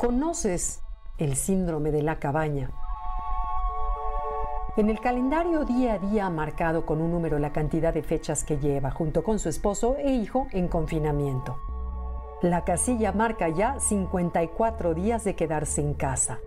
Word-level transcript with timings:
¿Conoces 0.00 0.82
el 1.18 1.36
síndrome 1.36 1.90
de 1.90 2.02
la 2.02 2.18
cabaña? 2.18 2.70
En 4.78 4.88
el 4.88 4.98
calendario 4.98 5.66
día 5.66 5.92
a 5.92 5.98
día 5.98 6.30
marcado 6.30 6.86
con 6.86 7.02
un 7.02 7.10
número 7.10 7.38
la 7.38 7.52
cantidad 7.52 7.92
de 7.92 8.02
fechas 8.02 8.42
que 8.42 8.56
lleva 8.56 8.90
junto 8.90 9.22
con 9.22 9.38
su 9.38 9.50
esposo 9.50 9.96
e 9.98 10.12
hijo 10.12 10.46
en 10.52 10.68
confinamiento. 10.68 11.58
La 12.40 12.64
casilla 12.64 13.12
marca 13.12 13.50
ya 13.50 13.78
54 13.78 14.94
días 14.94 15.24
de 15.24 15.36
quedarse 15.36 15.82
en 15.82 15.92
casa, 15.92 16.38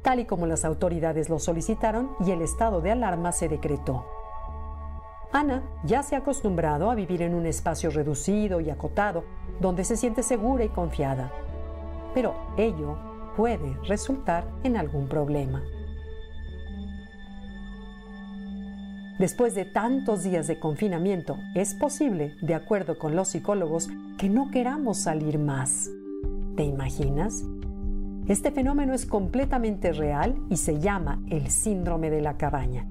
tal 0.00 0.20
y 0.20 0.24
como 0.24 0.46
las 0.46 0.64
autoridades 0.64 1.28
lo 1.28 1.38
solicitaron 1.38 2.12
y 2.20 2.30
el 2.30 2.40
estado 2.40 2.80
de 2.80 2.92
alarma 2.92 3.32
se 3.32 3.50
decretó. 3.50 4.06
Ana 5.32 5.64
ya 5.84 6.02
se 6.02 6.14
ha 6.14 6.20
acostumbrado 6.20 6.90
a 6.90 6.94
vivir 6.94 7.20
en 7.20 7.34
un 7.34 7.44
espacio 7.44 7.90
reducido 7.90 8.58
y 8.58 8.70
acotado, 8.70 9.24
donde 9.60 9.84
se 9.84 9.98
siente 9.98 10.22
segura 10.22 10.64
y 10.64 10.70
confiada 10.70 11.30
pero 12.14 12.34
ello 12.56 12.96
puede 13.36 13.76
resultar 13.86 14.44
en 14.64 14.76
algún 14.76 15.08
problema. 15.08 15.62
Después 19.18 19.54
de 19.54 19.66
tantos 19.66 20.22
días 20.22 20.46
de 20.46 20.58
confinamiento, 20.58 21.36
es 21.54 21.74
posible, 21.74 22.36
de 22.40 22.54
acuerdo 22.54 22.98
con 22.98 23.14
los 23.14 23.28
psicólogos, 23.28 23.90
que 24.16 24.30
no 24.30 24.50
queramos 24.50 24.96
salir 24.96 25.38
más. 25.38 25.90
¿Te 26.56 26.64
imaginas? 26.64 27.44
Este 28.28 28.50
fenómeno 28.50 28.94
es 28.94 29.04
completamente 29.04 29.92
real 29.92 30.36
y 30.48 30.56
se 30.56 30.80
llama 30.80 31.20
el 31.28 31.50
síndrome 31.50 32.08
de 32.08 32.22
la 32.22 32.38
cabaña. 32.38 32.86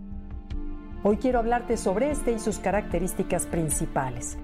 Hoy 1.01 1.17
quiero 1.17 1.39
hablarte 1.39 1.77
sobre 1.77 2.11
este 2.11 2.33
y 2.33 2.39
sus 2.39 2.59
características 2.59 3.45
principales. 3.45 4.37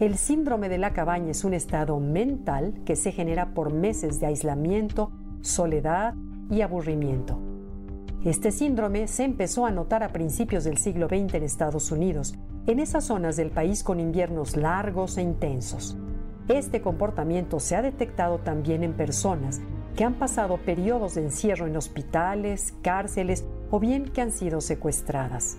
El 0.00 0.16
síndrome 0.16 0.68
de 0.68 0.78
la 0.78 0.92
cabaña 0.92 1.32
es 1.32 1.42
un 1.42 1.54
estado 1.54 1.98
mental 1.98 2.72
que 2.84 2.94
se 2.94 3.10
genera 3.10 3.52
por 3.52 3.72
meses 3.72 4.20
de 4.20 4.26
aislamiento, 4.26 5.10
soledad 5.40 6.14
y 6.48 6.60
aburrimiento. 6.60 7.40
Este 8.24 8.52
síndrome 8.52 9.08
se 9.08 9.24
empezó 9.24 9.66
a 9.66 9.72
notar 9.72 10.04
a 10.04 10.12
principios 10.12 10.62
del 10.62 10.78
siglo 10.78 11.08
XX 11.08 11.34
en 11.34 11.42
Estados 11.42 11.90
Unidos, 11.90 12.36
en 12.68 12.78
esas 12.78 13.06
zonas 13.06 13.36
del 13.36 13.50
país 13.50 13.82
con 13.82 13.98
inviernos 13.98 14.56
largos 14.56 15.18
e 15.18 15.22
intensos. 15.22 15.96
Este 16.46 16.80
comportamiento 16.80 17.58
se 17.58 17.74
ha 17.74 17.82
detectado 17.82 18.38
también 18.38 18.84
en 18.84 18.92
personas 18.92 19.60
que 19.96 20.04
han 20.04 20.14
pasado 20.14 20.58
periodos 20.58 21.16
de 21.16 21.24
encierro 21.24 21.66
en 21.66 21.76
hospitales, 21.76 22.72
cárceles 22.82 23.44
o 23.72 23.80
bien 23.80 24.04
que 24.04 24.20
han 24.20 24.30
sido 24.30 24.60
secuestradas. 24.60 25.58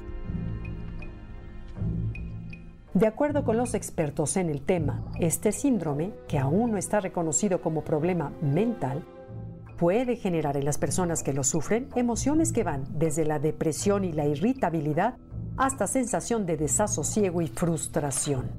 De 3.00 3.08
acuerdo 3.08 3.46
con 3.46 3.56
los 3.56 3.76
expertos 3.76 4.36
en 4.36 4.50
el 4.50 4.62
tema, 4.62 5.06
este 5.22 5.54
síndrome, 5.54 6.12
que 6.28 6.38
aún 6.38 6.72
no 6.72 6.78
está 6.78 7.00
reconocido 7.00 7.62
como 7.62 7.86
problema 7.86 8.34
mental, 8.42 9.06
puede 9.78 10.18
generar 10.18 10.58
en 10.58 10.66
las 10.66 10.78
personas 10.78 11.24
que 11.24 11.32
lo 11.32 11.46
sufren 11.46 11.88
emociones 11.96 12.52
que 12.52 12.66
van 12.66 12.84
desde 12.92 13.24
la 13.24 13.40
depresión 13.40 14.04
y 14.04 14.12
la 14.12 14.26
irritabilidad 14.26 15.16
hasta 15.56 15.88
sensación 15.88 16.46
de 16.46 16.58
desasosiego 16.58 17.42
y 17.42 17.48
frustración. 17.48 18.50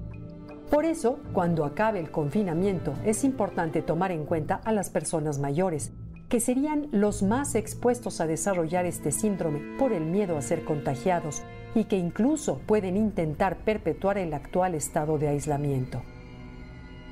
Por 0.71 0.87
eso, 0.87 1.21
cuando 1.35 1.67
acabe 1.67 2.01
el 2.01 2.11
confinamiento, 2.11 2.95
es 3.05 3.25
importante 3.25 3.83
tomar 3.83 4.11
en 4.11 4.25
cuenta 4.25 4.55
a 4.65 4.73
las 4.73 4.89
personas 4.89 5.39
mayores, 5.39 5.93
que 6.31 6.41
serían 6.41 6.89
los 6.93 7.23
más 7.23 7.55
expuestos 7.57 8.23
a 8.23 8.27
desarrollar 8.27 8.87
este 8.87 9.13
síndrome 9.13 9.77
por 9.79 9.93
el 9.93 10.07
miedo 10.07 10.39
a 10.39 10.41
ser 10.41 10.65
contagiados 10.65 11.43
y 11.75 11.85
que 11.85 11.97
incluso 11.97 12.59
pueden 12.67 12.97
intentar 12.97 13.59
perpetuar 13.59 14.19
el 14.19 14.35
actual 14.35 14.75
estado 14.75 15.19
de 15.19 15.29
aislamiento. 15.29 16.03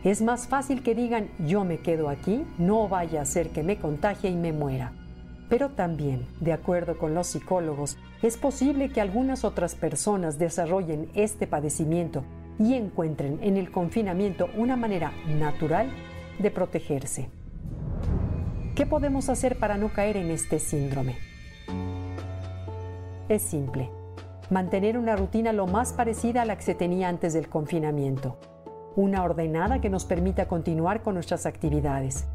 Es 0.05 0.23
más 0.23 0.47
fácil 0.47 0.83
que 0.83 0.95
digan 0.95 1.29
yo 1.47 1.65
me 1.65 1.79
quedo 1.79 2.09
aquí, 2.09 2.45
no 2.57 2.89
vaya 2.89 3.23
a 3.23 3.27
ser 3.27 3.51
que 3.51 3.63
me 3.63 3.79
contagie 3.79 4.31
y 4.31 4.37
me 4.37 4.53
muera. 4.53 4.93
Pero 5.49 5.71
también, 5.71 6.27
de 6.41 6.53
acuerdo 6.53 6.99
con 6.99 7.15
los 7.15 7.27
psicólogos, 7.27 7.97
es 8.23 8.37
posible 8.37 8.91
que 8.91 9.01
algunas 9.01 9.45
otras 9.45 9.75
personas 9.75 10.39
desarrollen 10.39 11.09
este 11.15 11.47
padecimiento 11.47 12.23
y 12.59 12.75
encuentren 12.75 13.39
en 13.43 13.57
el 13.57 13.71
confinamiento 13.71 14.49
una 14.57 14.77
manera 14.77 15.13
natural 15.27 15.91
de 16.39 16.51
protegerse. 16.51 17.31
¿Qué 18.75 18.87
podemos 18.87 19.29
hacer 19.29 19.59
para 19.59 19.79
no 19.79 19.93
caer 19.93 20.17
en 20.17 20.31
este 20.31 20.59
síndrome? 20.59 21.17
Es 23.29 23.43
simple 23.43 23.98
mantener 24.51 24.97
una 24.97 25.17
rutina 25.17 25.53
lo 25.53 25.67
más 25.67 25.93
parecida 25.93 26.43
a 26.43 26.45
la 26.45 26.57
que 26.57 26.63
se 26.63 26.75
tenía 26.75 27.09
antes 27.09 27.35
del 27.35 27.49
confinamiento, 27.49 28.39
una 28.97 29.23
ordenada 29.23 29.81
que 29.81 29.91
nos 29.91 30.05
permita 30.05 30.49
continuar 30.49 31.03
con 31.03 31.15
nuestras 31.15 31.47
actividades. 31.47 32.27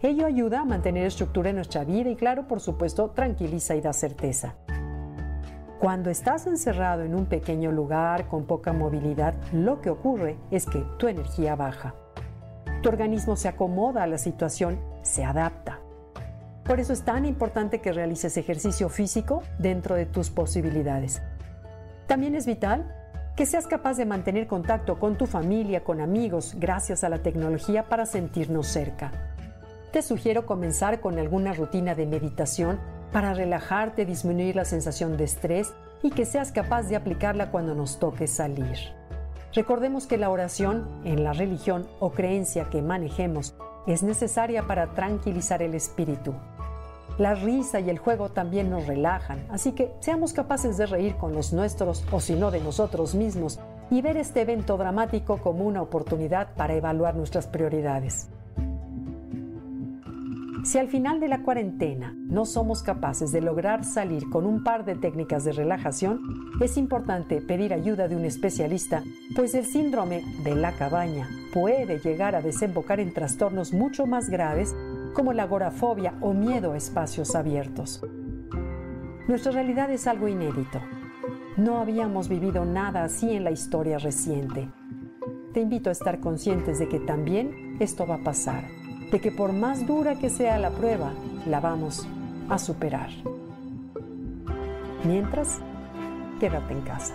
Ello 0.00 0.26
ayuda 0.26 0.60
a 0.60 0.64
mantener 0.64 1.06
estructura 1.06 1.50
en 1.50 1.56
nuestra 1.56 1.84
vida 1.84 2.10
y 2.10 2.16
claro, 2.16 2.48
por 2.48 2.60
supuesto, 2.60 3.10
tranquiliza 3.10 3.76
y 3.76 3.80
da 3.80 3.92
certeza. 3.92 4.54
Cuando 5.78 6.10
estás 6.10 6.46
encerrado 6.46 7.02
en 7.02 7.14
un 7.14 7.26
pequeño 7.26 7.70
lugar 7.70 8.28
con 8.28 8.44
poca 8.44 8.72
movilidad, 8.72 9.34
lo 9.52 9.80
que 9.80 9.90
ocurre 9.90 10.36
es 10.50 10.64
que 10.66 10.84
tu 10.98 11.08
energía 11.08 11.54
baja. 11.54 11.94
Tu 12.82 12.88
organismo 12.88 13.36
se 13.36 13.48
acomoda 13.48 14.02
a 14.02 14.06
la 14.06 14.18
situación, 14.18 14.80
se 15.02 15.24
adapta. 15.24 15.80
Por 16.64 16.78
eso 16.78 16.92
es 16.92 17.02
tan 17.02 17.24
importante 17.24 17.80
que 17.80 17.92
realices 17.92 18.36
ejercicio 18.36 18.88
físico 18.88 19.42
dentro 19.58 19.96
de 19.96 20.06
tus 20.06 20.30
posibilidades. 20.30 21.20
También 22.12 22.34
es 22.34 22.44
vital 22.44 22.94
que 23.36 23.46
seas 23.46 23.66
capaz 23.66 23.96
de 23.96 24.04
mantener 24.04 24.46
contacto 24.46 24.98
con 24.98 25.16
tu 25.16 25.24
familia, 25.24 25.82
con 25.82 26.02
amigos, 26.02 26.56
gracias 26.58 27.04
a 27.04 27.08
la 27.08 27.22
tecnología 27.22 27.88
para 27.88 28.04
sentirnos 28.04 28.66
cerca. 28.66 29.10
Te 29.92 30.02
sugiero 30.02 30.44
comenzar 30.44 31.00
con 31.00 31.18
alguna 31.18 31.54
rutina 31.54 31.94
de 31.94 32.04
meditación 32.04 32.78
para 33.12 33.32
relajarte, 33.32 34.04
disminuir 34.04 34.56
la 34.56 34.66
sensación 34.66 35.16
de 35.16 35.24
estrés 35.24 35.72
y 36.02 36.10
que 36.10 36.26
seas 36.26 36.52
capaz 36.52 36.82
de 36.82 36.96
aplicarla 36.96 37.50
cuando 37.50 37.74
nos 37.74 37.98
toque 37.98 38.26
salir. 38.26 38.76
Recordemos 39.54 40.06
que 40.06 40.18
la 40.18 40.28
oración, 40.28 40.86
en 41.04 41.24
la 41.24 41.32
religión 41.32 41.88
o 41.98 42.10
creencia 42.10 42.68
que 42.68 42.82
manejemos, 42.82 43.54
es 43.86 44.02
necesaria 44.02 44.66
para 44.66 44.92
tranquilizar 44.92 45.62
el 45.62 45.74
espíritu. 45.74 46.34
La 47.22 47.36
risa 47.36 47.78
y 47.78 47.88
el 47.88 47.98
juego 47.98 48.30
también 48.30 48.68
nos 48.68 48.88
relajan, 48.88 49.46
así 49.48 49.70
que 49.70 49.92
seamos 50.00 50.32
capaces 50.32 50.76
de 50.76 50.86
reír 50.86 51.14
con 51.14 51.32
los 51.32 51.52
nuestros 51.52 52.04
o 52.10 52.18
si 52.18 52.34
no 52.34 52.50
de 52.50 52.58
nosotros 52.58 53.14
mismos 53.14 53.60
y 53.92 54.02
ver 54.02 54.16
este 54.16 54.40
evento 54.40 54.76
dramático 54.76 55.36
como 55.36 55.64
una 55.64 55.82
oportunidad 55.82 56.52
para 56.56 56.74
evaluar 56.74 57.14
nuestras 57.14 57.46
prioridades. 57.46 58.28
Si 60.64 60.78
al 60.78 60.88
final 60.88 61.20
de 61.20 61.28
la 61.28 61.42
cuarentena 61.42 62.12
no 62.16 62.44
somos 62.44 62.82
capaces 62.82 63.30
de 63.30 63.40
lograr 63.40 63.84
salir 63.84 64.28
con 64.28 64.44
un 64.44 64.64
par 64.64 64.84
de 64.84 64.96
técnicas 64.96 65.44
de 65.44 65.52
relajación, 65.52 66.20
es 66.60 66.76
importante 66.76 67.40
pedir 67.40 67.72
ayuda 67.72 68.08
de 68.08 68.16
un 68.16 68.24
especialista, 68.24 69.04
pues 69.36 69.54
el 69.54 69.66
síndrome 69.66 70.24
de 70.42 70.56
la 70.56 70.72
cabaña 70.72 71.28
puede 71.52 72.00
llegar 72.00 72.34
a 72.34 72.42
desembocar 72.42 72.98
en 72.98 73.12
trastornos 73.12 73.72
mucho 73.72 74.06
más 74.06 74.28
graves 74.28 74.74
como 75.12 75.32
la 75.32 75.44
agorafobia 75.44 76.14
o 76.20 76.32
miedo 76.32 76.72
a 76.72 76.76
espacios 76.76 77.34
abiertos. 77.34 78.02
Nuestra 79.28 79.52
realidad 79.52 79.90
es 79.90 80.06
algo 80.06 80.28
inédito. 80.28 80.80
No 81.56 81.78
habíamos 81.78 82.28
vivido 82.28 82.64
nada 82.64 83.04
así 83.04 83.30
en 83.32 83.44
la 83.44 83.50
historia 83.50 83.98
reciente. 83.98 84.68
Te 85.52 85.60
invito 85.60 85.90
a 85.90 85.92
estar 85.92 86.18
conscientes 86.18 86.78
de 86.78 86.88
que 86.88 86.98
también 86.98 87.76
esto 87.78 88.06
va 88.06 88.16
a 88.16 88.24
pasar, 88.24 88.64
de 89.10 89.20
que 89.20 89.30
por 89.30 89.52
más 89.52 89.86
dura 89.86 90.18
que 90.18 90.30
sea 90.30 90.58
la 90.58 90.70
prueba, 90.70 91.12
la 91.46 91.60
vamos 91.60 92.08
a 92.48 92.58
superar. 92.58 93.10
Mientras, 95.04 95.60
quédate 96.40 96.72
en 96.72 96.80
casa. 96.82 97.14